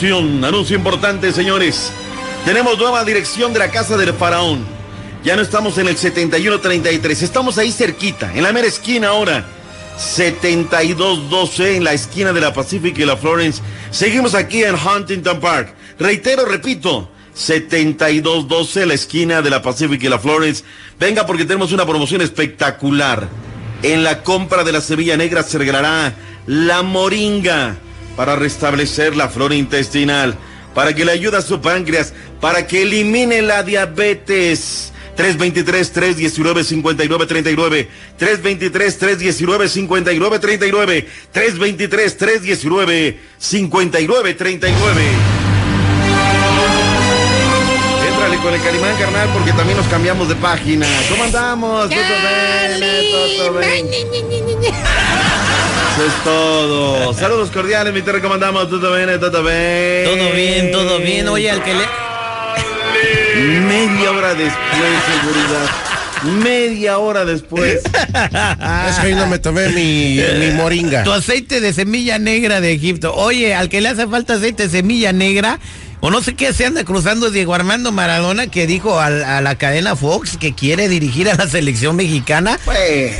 Anuncio 0.00 0.76
importante, 0.76 1.32
señores. 1.32 1.90
Tenemos 2.44 2.78
nueva 2.78 3.04
dirección 3.04 3.52
de 3.52 3.58
la 3.58 3.68
Casa 3.68 3.96
del 3.96 4.12
Faraón. 4.12 4.64
Ya 5.24 5.34
no 5.34 5.42
estamos 5.42 5.76
en 5.76 5.88
el 5.88 5.96
7133, 5.96 7.22
estamos 7.22 7.58
ahí 7.58 7.72
cerquita, 7.72 8.32
en 8.32 8.44
la 8.44 8.52
mera 8.52 8.68
esquina 8.68 9.08
ahora. 9.08 9.44
7212 9.96 11.78
en 11.78 11.82
la 11.82 11.94
esquina 11.94 12.32
de 12.32 12.40
la 12.40 12.54
Pacific 12.54 12.96
y 12.96 13.04
la 13.04 13.16
Florence. 13.16 13.60
Seguimos 13.90 14.36
aquí 14.36 14.62
en 14.62 14.76
Huntington 14.76 15.40
Park. 15.40 15.74
Reitero, 15.98 16.44
repito, 16.44 17.10
7212 17.34 18.86
la 18.86 18.94
esquina 18.94 19.42
de 19.42 19.50
la 19.50 19.62
Pacific 19.62 20.00
y 20.00 20.08
la 20.08 20.20
Florence. 20.20 20.62
Venga 21.00 21.26
porque 21.26 21.44
tenemos 21.44 21.72
una 21.72 21.84
promoción 21.84 22.22
espectacular. 22.22 23.28
En 23.82 24.04
la 24.04 24.22
compra 24.22 24.62
de 24.62 24.70
la 24.70 24.80
Sevilla 24.80 25.16
Negra 25.16 25.42
se 25.42 25.58
regalará 25.58 26.14
la 26.46 26.84
moringa 26.84 27.78
para 28.18 28.34
restablecer 28.34 29.14
la 29.14 29.28
flora 29.28 29.54
intestinal, 29.54 30.34
para 30.74 30.92
que 30.92 31.04
le 31.04 31.12
ayude 31.12 31.36
a 31.36 31.40
su 31.40 31.60
páncreas, 31.60 32.12
para 32.40 32.66
que 32.66 32.82
elimine 32.82 33.42
la 33.42 33.62
diabetes. 33.62 34.92
323-319-5939, 35.16 37.86
323-319-5939, 38.18 41.06
323-319-5939. 41.32 43.14
Éntrale 48.08 48.36
con 48.38 48.52
el 48.52 48.60
Calimán, 48.60 48.96
carnal, 48.96 49.28
porque 49.32 49.52
también 49.52 49.78
nos 49.78 49.86
cambiamos 49.86 50.28
de 50.28 50.34
página. 50.34 50.88
¿Cómo 51.08 51.22
andamos? 51.22 51.88
¿Todo 51.88 51.92
bien? 51.92 52.80
¿Todo 53.36 53.60
bien? 53.60 53.86
Eso 55.98 56.06
es 56.06 56.22
todo. 56.22 57.12
Saludos 57.12 57.50
cordiales, 57.50 57.92
mi 57.92 58.02
te 58.02 58.20
¿cómo 58.20 58.34
andamos? 58.34 58.70
¿Todo 58.70 58.94
bien? 58.94 59.18
¿Todo 59.18 59.42
bien? 59.42 60.04
Todo 60.04 60.32
bien, 60.32 60.70
todo 60.70 60.98
bien. 61.00 61.26
Oye, 61.26 61.50
al 61.50 61.60
que 61.64 61.74
le... 61.74 61.84
Media 63.62 64.12
hora 64.12 64.32
después, 64.34 64.92
seguridad. 65.20 66.38
Media 66.44 66.98
hora 66.98 67.24
después. 67.24 67.80
Es 67.82 68.94
que 69.00 69.06
hoy 69.08 69.14
no 69.16 69.26
me 69.26 69.40
tomé 69.40 69.70
mi, 69.70 70.20
mi 70.38 70.52
moringa. 70.52 71.02
Tu 71.02 71.10
aceite 71.10 71.60
de 71.60 71.72
semilla 71.72 72.20
negra 72.20 72.60
de 72.60 72.72
Egipto. 72.74 73.12
Oye, 73.16 73.56
al 73.56 73.68
que 73.68 73.80
le 73.80 73.88
hace 73.88 74.06
falta 74.06 74.34
aceite 74.34 74.68
de 74.68 74.68
semilla 74.68 75.12
negra, 75.12 75.58
o 75.98 76.10
no 76.12 76.22
sé 76.22 76.34
qué 76.34 76.52
se 76.52 76.64
anda 76.64 76.84
cruzando 76.84 77.32
Diego 77.32 77.54
Armando 77.54 77.90
Maradona, 77.90 78.46
que 78.46 78.68
dijo 78.68 79.00
a, 79.00 79.10
la 79.10 79.54
cadena 79.56 79.96
Fox 79.96 80.36
que 80.36 80.54
quiere 80.54 80.88
dirigir 80.88 81.28
a 81.28 81.34
la 81.34 81.48
selección 81.48 81.96
mexicana. 81.96 82.56
Pues, 82.64 83.16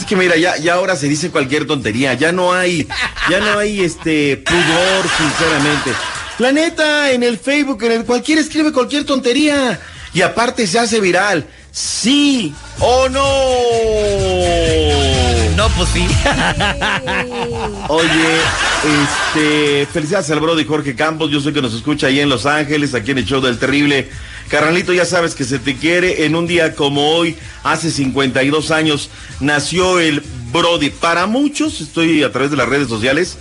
es 0.00 0.06
que 0.06 0.16
mira, 0.16 0.36
ya, 0.36 0.56
ya 0.56 0.74
ahora 0.74 0.96
se 0.96 1.08
dice 1.08 1.30
cualquier 1.30 1.66
tontería. 1.66 2.14
Ya 2.14 2.32
no 2.32 2.52
hay, 2.52 2.88
ya 3.28 3.40
no 3.40 3.58
hay 3.58 3.82
este 3.82 4.38
pudor, 4.38 5.06
sinceramente. 5.16 5.92
La 6.38 6.50
neta, 6.50 7.12
en 7.12 7.22
el 7.22 7.38
Facebook, 7.38 7.82
en 7.84 7.92
el 7.92 8.04
cualquiera 8.04 8.40
escribe 8.40 8.72
cualquier 8.72 9.04
tontería. 9.04 9.78
Y 10.14 10.22
aparte 10.22 10.66
se 10.66 10.78
hace 10.78 11.00
viral. 11.00 11.46
Sí 11.70 12.54
o 12.80 13.08
no. 13.08 13.26
No, 15.56 15.68
pues 15.76 15.88
sí. 15.90 16.06
Oye, 17.88 18.40
este, 18.84 19.86
felicidades 19.92 20.30
al 20.30 20.40
Brody 20.40 20.64
Jorge 20.64 20.96
Campos, 20.96 21.30
yo 21.30 21.40
sé 21.40 21.52
que 21.52 21.62
nos 21.62 21.72
escucha 21.74 22.08
ahí 22.08 22.20
en 22.20 22.28
Los 22.28 22.46
Ángeles, 22.46 22.94
aquí 22.94 23.12
en 23.12 23.18
el 23.18 23.24
show 23.24 23.40
del 23.40 23.58
terrible. 23.58 24.08
Carnalito, 24.48 24.92
ya 24.92 25.04
sabes 25.04 25.34
que 25.34 25.44
se 25.44 25.58
te 25.58 25.76
quiere. 25.76 26.24
En 26.26 26.34
un 26.34 26.46
día 26.46 26.74
como 26.74 27.14
hoy, 27.14 27.36
hace 27.62 27.90
52 27.90 28.70
años, 28.70 29.10
nació 29.40 30.00
el 30.00 30.22
Brody. 30.52 30.90
Para 30.90 31.26
muchos, 31.26 31.80
estoy 31.80 32.22
a 32.22 32.32
través 32.32 32.50
de 32.50 32.56
las 32.56 32.68
redes 32.68 32.88
sociales, 32.88 33.38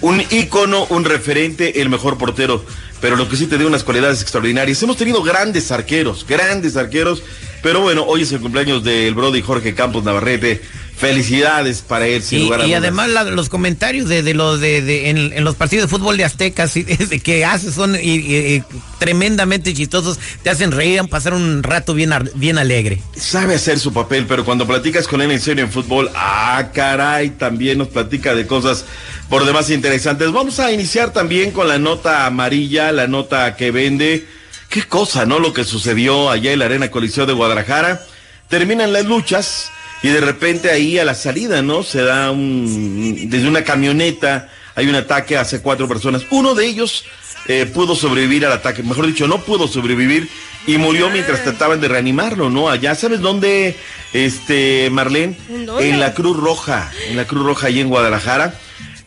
un 0.00 0.22
ícono, 0.30 0.86
un 0.90 1.04
referente, 1.04 1.82
el 1.82 1.88
mejor 1.88 2.16
portero. 2.16 2.64
Pero 3.00 3.16
lo 3.16 3.28
que 3.28 3.36
sí 3.36 3.46
te 3.46 3.58
dio 3.58 3.66
unas 3.66 3.82
cualidades 3.82 4.22
extraordinarias. 4.22 4.82
Hemos 4.82 4.96
tenido 4.96 5.22
grandes 5.22 5.72
arqueros, 5.72 6.24
grandes 6.28 6.76
arqueros. 6.76 7.22
Pero 7.62 7.80
bueno, 7.80 8.04
hoy 8.04 8.22
es 8.22 8.32
el 8.32 8.40
cumpleaños 8.40 8.84
del 8.84 9.14
Brody 9.14 9.42
Jorge 9.42 9.74
Campos 9.74 10.04
Navarrete. 10.04 10.62
Felicidades 11.00 11.80
para 11.80 12.06
él, 12.06 12.22
sin 12.22 12.40
Y, 12.40 12.42
lugar 12.44 12.60
a 12.60 12.66
y 12.66 12.74
además 12.74 13.08
la- 13.08 13.24
los 13.24 13.48
comentarios 13.48 14.06
de, 14.08 14.22
de 14.22 14.34
los 14.34 14.60
de, 14.60 14.82
de- 14.82 15.08
en, 15.08 15.32
en 15.32 15.44
los 15.44 15.54
partidos 15.56 15.86
de 15.86 15.88
fútbol 15.96 16.18
de 16.18 16.24
Aztecas 16.24 16.76
y- 16.76 16.82
de 16.82 17.20
que 17.20 17.44
hace 17.44 17.72
son 17.72 17.94
y- 17.96 17.98
y- 18.16 18.36
y 18.56 18.62
tremendamente 18.98 19.72
chistosos, 19.72 20.18
te 20.42 20.50
hacen 20.50 20.72
reír, 20.72 21.00
pasar 21.08 21.32
un 21.32 21.62
rato 21.62 21.94
bien, 21.94 22.12
bien 22.34 22.58
alegre. 22.58 23.00
sabe 23.16 23.54
hacer 23.54 23.78
su 23.78 23.94
papel, 23.94 24.26
pero 24.28 24.44
cuando 24.44 24.66
platicas 24.66 25.08
con 25.08 25.22
él 25.22 25.30
en 25.30 25.40
serio 25.40 25.64
en 25.64 25.70
fútbol, 25.72 26.10
ah, 26.14 26.68
caray, 26.74 27.30
también 27.30 27.78
nos 27.78 27.88
platica 27.88 28.34
de 28.34 28.46
cosas 28.46 28.84
por 29.30 29.46
demás 29.46 29.70
interesantes. 29.70 30.30
Vamos 30.32 30.60
a 30.60 30.70
iniciar 30.70 31.14
también 31.14 31.50
con 31.52 31.66
la 31.66 31.78
nota 31.78 32.26
amarilla, 32.26 32.92
la 32.92 33.06
nota 33.06 33.56
que 33.56 33.70
vende. 33.70 34.26
Qué 34.68 34.82
cosa, 34.82 35.24
¿no? 35.24 35.38
Lo 35.38 35.52
que 35.54 35.64
sucedió 35.64 36.30
allá 36.30 36.52
en 36.52 36.58
la 36.58 36.66
Arena 36.66 36.90
Coliseo 36.90 37.24
de 37.26 37.32
Guadalajara. 37.32 38.02
Terminan 38.48 38.92
las 38.92 39.04
luchas 39.06 39.70
y 40.02 40.08
de 40.08 40.20
repente 40.20 40.70
ahí 40.70 40.98
a 40.98 41.04
la 41.04 41.14
salida, 41.14 41.62
¿no? 41.62 41.82
Se 41.82 42.02
da 42.02 42.30
un, 42.30 43.28
desde 43.28 43.48
una 43.48 43.64
camioneta, 43.64 44.48
hay 44.74 44.88
un 44.88 44.94
ataque 44.94 45.36
hacia 45.36 45.62
cuatro 45.62 45.88
personas. 45.88 46.22
Uno 46.30 46.54
de 46.54 46.66
ellos 46.66 47.04
eh, 47.48 47.66
pudo 47.66 47.94
sobrevivir 47.94 48.46
al 48.46 48.52
ataque, 48.52 48.82
mejor 48.82 49.06
dicho, 49.06 49.28
no 49.28 49.42
pudo 49.42 49.68
sobrevivir 49.68 50.28
y 50.66 50.78
murió 50.78 51.10
mientras 51.10 51.42
trataban 51.42 51.80
de 51.80 51.88
reanimarlo, 51.88 52.50
¿no? 52.50 52.68
Allá, 52.68 52.94
¿sabes 52.94 53.20
dónde, 53.20 53.76
este, 54.12 54.88
Marlene? 54.90 55.36
En 55.80 56.00
la 56.00 56.14
Cruz 56.14 56.36
Roja, 56.36 56.90
en 57.08 57.16
la 57.16 57.26
Cruz 57.26 57.44
Roja, 57.44 57.68
ahí 57.68 57.80
en 57.80 57.88
Guadalajara, 57.88 58.54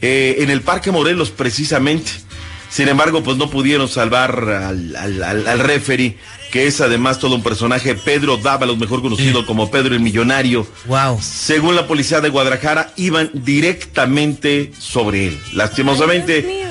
eh, 0.02 0.38
en 0.40 0.50
el 0.50 0.62
Parque 0.62 0.92
Morelos, 0.92 1.32
precisamente. 1.32 2.12
Sin 2.70 2.88
embargo, 2.88 3.24
pues 3.24 3.38
no 3.38 3.52
pudieron 3.52 3.88
salvar 3.88 4.32
al, 4.50 4.96
al, 4.96 5.24
al, 5.24 5.48
al 5.48 5.60
referee, 5.60 6.18
que 6.54 6.68
es 6.68 6.82
además 6.82 7.18
todo 7.18 7.34
un 7.34 7.42
personaje, 7.42 7.96
Pedro 7.96 8.38
Dávalos, 8.38 8.78
mejor 8.78 9.02
conocido 9.02 9.44
como 9.44 9.72
Pedro 9.72 9.96
el 9.96 10.02
Millonario. 10.02 10.68
Wow. 10.86 11.20
Según 11.20 11.76
la 11.76 11.88
policía 11.88 12.22
de 12.22 12.30
Guadalajara, 12.30 12.94
iban 12.96 13.32
directamente 13.34 14.72
sobre 14.78 15.30
él. 15.30 15.40
Lastimosamente, 15.54 16.68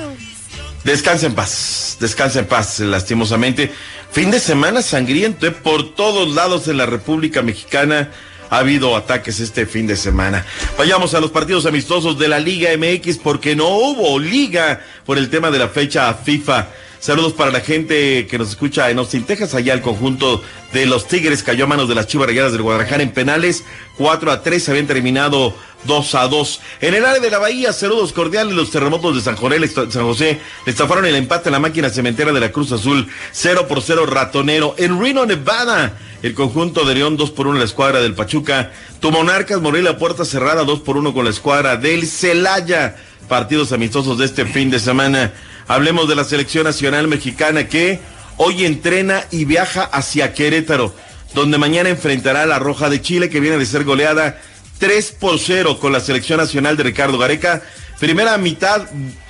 descansa 0.85 1.25
en 1.25 1.35
paz, 1.35 1.97
descansa 1.99 2.39
en 2.39 2.45
paz, 2.45 2.79
lastimosamente. 2.79 3.73
Fin 4.09 4.31
de 4.31 4.39
semana 4.39 4.81
sangriento, 4.81 5.47
¿eh? 5.47 5.51
por 5.51 5.93
todos 5.95 6.33
lados 6.33 6.69
en 6.69 6.77
la 6.77 6.85
República 6.85 7.41
Mexicana 7.41 8.09
ha 8.49 8.59
habido 8.59 8.95
ataques 8.95 9.41
este 9.41 9.65
fin 9.65 9.85
de 9.85 9.97
semana. 9.97 10.45
Vayamos 10.77 11.13
a 11.13 11.19
los 11.19 11.31
partidos 11.31 11.65
amistosos 11.65 12.17
de 12.17 12.29
la 12.29 12.39
Liga 12.39 12.69
MX 12.77 13.17
porque 13.17 13.53
no 13.53 13.67
hubo 13.67 14.17
liga 14.17 14.79
por 15.05 15.17
el 15.17 15.29
tema 15.29 15.51
de 15.51 15.59
la 15.59 15.67
fecha 15.67 16.13
FIFA. 16.13 16.67
Saludos 17.03 17.33
para 17.33 17.51
la 17.51 17.59
gente 17.59 18.27
que 18.27 18.37
nos 18.37 18.47
escucha 18.47 18.89
en 18.89 18.97
Austin, 18.97 19.25
Texas. 19.25 19.53
Allá 19.55 19.73
el 19.73 19.81
conjunto 19.81 20.41
de 20.71 20.85
los 20.85 21.05
Tigres 21.05 21.43
cayó 21.43 21.65
a 21.65 21.67
manos 21.67 21.89
de 21.89 21.95
las 21.95 22.07
Chivas 22.07 22.27
Rayadas 22.27 22.53
del 22.53 22.61
Guadalajara 22.61 23.03
en 23.03 23.11
penales. 23.11 23.65
4 23.97 24.31
a 24.31 24.41
3 24.41 24.69
habían 24.69 24.87
terminado 24.87 25.53
2 25.85 26.15
a 26.15 26.27
2. 26.27 26.61
En 26.81 26.93
el 26.93 27.05
área 27.05 27.19
de 27.19 27.29
la 27.29 27.39
Bahía, 27.39 27.73
saludos 27.73 28.13
cordiales. 28.13 28.55
Los 28.55 28.71
terremotos 28.71 29.15
de 29.15 29.21
San 29.21 29.37
San 29.37 30.05
José 30.05 30.39
le 30.65 30.71
estafaron 30.71 31.05
el 31.05 31.15
empate 31.15 31.49
a 31.49 31.51
la 31.51 31.59
máquina 31.59 31.89
cementera 31.89 32.31
de 32.31 32.39
la 32.39 32.51
Cruz 32.51 32.71
Azul. 32.71 33.07
0 33.31 33.67
por 33.67 33.81
0 33.81 34.05
ratonero. 34.05 34.75
En 34.77 34.99
Reno, 35.01 35.25
Nevada, 35.25 35.97
el 36.21 36.33
conjunto 36.33 36.85
de 36.85 36.95
León 36.95 37.17
2 37.17 37.31
por 37.31 37.47
1 37.47 37.59
la 37.59 37.65
escuadra 37.65 38.01
del 38.01 38.15
Pachuca. 38.15 38.71
Tu 38.99 39.11
Monarcas 39.11 39.61
Morelia 39.61 39.97
puerta 39.97 40.25
cerrada 40.25 40.63
2 40.63 40.81
por 40.81 40.97
1 40.97 41.13
con 41.13 41.25
la 41.25 41.31
escuadra 41.31 41.77
del 41.77 42.07
Celaya. 42.07 42.95
Partidos 43.27 43.71
amistosos 43.71 44.17
de 44.17 44.25
este 44.25 44.45
fin 44.45 44.69
de 44.69 44.79
semana. 44.79 45.33
Hablemos 45.67 46.07
de 46.07 46.15
la 46.15 46.23
selección 46.23 46.65
nacional 46.65 47.07
mexicana 47.07 47.67
que 47.67 47.99
hoy 48.37 48.65
entrena 48.65 49.23
y 49.31 49.45
viaja 49.45 49.83
hacia 49.83 50.33
Querétaro, 50.33 50.93
donde 51.33 51.57
mañana 51.57 51.89
enfrentará 51.89 52.43
a 52.43 52.45
la 52.45 52.59
Roja 52.59 52.89
de 52.89 53.01
Chile 53.01 53.29
que 53.29 53.39
viene 53.39 53.57
de 53.57 53.65
ser 53.65 53.83
goleada 53.83 54.41
3 54.83 55.15
por 55.17 55.39
0 55.39 55.79
con 55.79 55.93
la 55.93 56.01
selección 56.01 56.39
nacional 56.39 56.75
de 56.75 56.83
Ricardo 56.83 57.17
Gareca. 57.17 57.61
Primera 58.01 58.37
mitad 58.37 58.81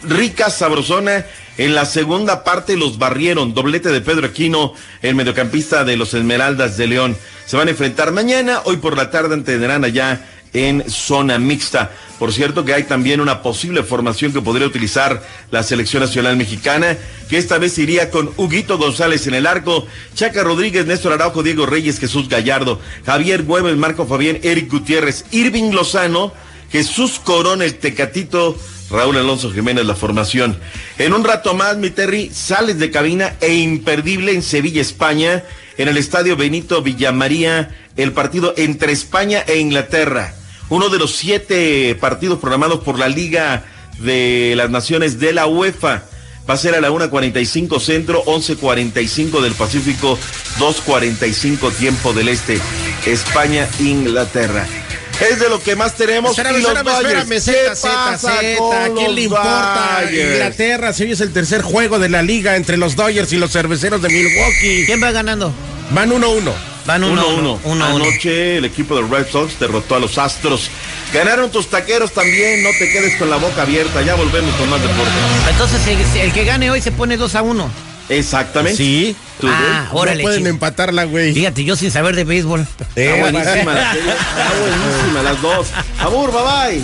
rica, 0.02 0.50
sabrosona. 0.50 1.28
En 1.60 1.76
la 1.76 1.86
segunda 1.86 2.44
parte 2.44 2.76
los 2.76 2.98
barrieron. 2.98 3.54
Doblete 3.54 3.90
de 3.90 4.02
Pedro 4.02 4.26
Aquino, 4.26 4.74
el 5.04 5.14
mediocampista 5.14 5.84
de 5.84 5.96
los 5.96 6.16
Esmeraldas 6.16 6.76
de 6.76 6.88
León. 6.88 7.16
Se 7.46 7.56
van 7.56 7.68
a 7.68 7.72
enfrentar 7.72 8.12
mañana. 8.12 8.62
Hoy 8.66 8.78
por 8.78 8.98
la 8.98 9.12
tarde 9.12 9.38
tendrán 9.44 9.86
allá 9.86 10.28
en 10.54 10.90
zona 10.90 11.40
mixta. 11.40 11.92
Por 12.20 12.32
cierto 12.32 12.64
que 12.64 12.74
hay 12.74 12.84
también 12.84 13.20
una 13.20 13.42
posible 13.42 13.84
formación 13.84 14.32
que 14.32 14.42
podría 14.42 14.68
utilizar 14.68 15.22
la 15.52 15.64
selección 15.64 16.04
nacional 16.04 16.38
mexicana, 16.38 16.98
que 17.30 17.38
esta 17.38 17.58
vez 17.58 17.78
iría 17.78 18.12
con 18.12 18.32
Huguito 18.38 18.78
González 18.78 19.28
en 19.28 19.34
el 19.34 19.48
arco, 19.48 19.86
Chaca 20.14 20.44
Rodríguez, 20.44 20.86
Néstor 20.86 21.14
Araujo, 21.14 21.44
Diego 21.44 21.66
Reyes, 21.66 22.00
Jesús 22.00 22.30
Gallardo, 22.30 22.80
Javier 23.06 23.44
Güemes, 23.44 23.76
Marco 23.76 24.06
Fabián, 24.06 24.40
Eric 24.44 24.72
Gutiérrez, 24.72 25.26
Irving 25.32 25.72
Lozano, 25.72 26.32
Jesús 26.72 27.20
Corona, 27.24 27.66
el 27.66 27.76
Tecatito, 27.76 28.58
Raúl 28.90 29.18
Alonso 29.18 29.52
Jiménez, 29.52 29.86
la 29.86 29.96
formación. 29.96 30.58
En 30.98 31.14
un 31.14 31.24
rato 31.24 31.56
más, 31.56 31.78
mi 31.78 31.90
Terry, 31.90 32.30
sales 32.32 32.80
de 32.80 32.92
cabina 32.92 33.36
e 33.42 33.56
imperdible 33.56 34.34
en 34.34 34.44
Sevilla, 34.44 34.82
España, 34.82 35.44
en 35.78 35.88
el 35.88 35.98
estadio 35.98 36.38
Benito 36.38 36.82
Villamaría, 36.82 37.76
el 37.98 38.12
partido 38.12 38.54
entre 38.56 38.92
España 38.92 39.44
e 39.48 39.58
Inglaterra. 39.58 40.36
Uno 40.74 40.90
de 40.90 40.98
los 40.98 41.16
siete 41.16 41.96
partidos 42.02 42.40
programados 42.40 42.80
por 42.80 42.98
la 42.98 43.08
Liga 43.08 43.64
de 44.00 44.56
las 44.58 44.72
Naciones 44.72 45.20
de 45.20 45.32
la 45.32 45.46
UEFA. 45.46 46.02
Va 46.50 46.56
a 46.56 46.58
ser 46.58 46.74
a 46.74 46.82
la 46.82 46.90
1.45 46.90 47.80
centro, 47.80 48.26
11.45 48.26 49.40
del 49.42 49.54
Pacífico, 49.54 50.18
2.45 50.58 51.72
tiempo 51.74 52.12
del 52.14 52.28
Este. 52.28 52.60
España, 53.06 53.70
Inglaterra. 53.82 54.66
Es 55.22 55.40
de 55.40 55.48
lo 55.48 55.62
que 55.62 55.76
más 55.76 55.94
tenemos. 55.94 56.32
Espérame, 56.32 56.58
y 56.58 56.62
los 56.64 56.72
espérame, 56.72 56.86
Dodgers. 57.04 57.22
espérame, 57.22 57.30
¿Qué 57.30 57.40
Z, 57.40 57.76
Z, 57.76 57.94
pasa 57.94 58.40
Z. 58.40 58.58
con 58.58 58.76
¿A 58.76 58.84
quién 58.86 59.06
los 59.06 59.14
le 59.14 59.22
importa? 59.22 60.00
Dodgers? 60.02 60.34
Inglaterra, 60.34 60.94
si 60.94 61.04
hoy 61.04 61.12
es 61.12 61.22
el 61.22 61.32
tercer 61.34 61.62
juego 61.62 62.00
de 62.00 62.10
la 62.10 62.24
liga 62.24 62.56
entre 62.56 62.78
los 62.78 62.96
Dodgers 62.96 63.32
y 63.32 63.38
los 63.38 63.52
cerveceros 63.52 64.02
de 64.02 64.10
Milwaukee. 64.10 64.86
¿Quién 64.88 65.04
va 65.04 65.12
ganando? 65.12 65.54
Van 65.92 66.10
1-1. 66.10 66.73
Van 66.86 67.02
1-1. 67.02 67.06
uno, 67.12 67.28
uno, 67.28 67.38
uno, 67.38 67.60
uno. 67.64 67.86
Anoche 67.86 68.58
el 68.58 68.66
equipo 68.66 68.96
de 68.96 69.08
Red 69.08 69.28
Sox 69.32 69.60
derrotó 69.60 69.96
a 69.96 70.00
los 70.00 70.18
Astros. 70.18 70.70
Ganaron 71.14 71.50
tus 71.52 71.68
taqueros 71.70 72.12
también. 72.12 72.62
No 72.64 72.70
te 72.78 72.90
quedes 72.92 73.16
con 73.18 73.30
la 73.30 73.38
boca 73.38 73.62
abierta. 73.62 74.02
Ya 74.02 74.16
volvemos 74.16 74.54
con 74.56 74.70
más 74.70 74.82
deporte. 74.82 75.12
Entonces 75.50 75.88
el, 75.88 76.22
el 76.22 76.34
que 76.34 76.44
gane 76.44 76.70
hoy 76.72 76.82
se 76.82 76.92
pone 76.92 77.16
2 77.18 77.36
a 77.36 77.42
1. 77.42 77.70
Exactamente. 78.10 78.76
Sí. 78.78 79.16
¿Tú 79.40 79.48
Ah, 79.50 79.88
órale. 79.94 80.18
no 80.18 80.24
pueden 80.24 80.40
chico. 80.40 80.50
empatarla, 80.50 81.06
güey. 81.06 81.34
Fíjate, 81.34 81.64
yo 81.64 81.76
sin 81.78 81.90
saber 81.90 82.16
de 82.18 82.26
béisbol. 82.26 82.68
Eh, 82.98 83.06
Está 83.16 83.22
buenísima 83.32 83.74
la 83.74 83.94
serie. 83.94 84.12
Está 84.12 84.52
buenísima 84.60 85.22
las 85.24 85.42
dos. 85.42 85.68
Abur, 86.00 86.32
bye 86.32 86.42
bye. 86.44 86.84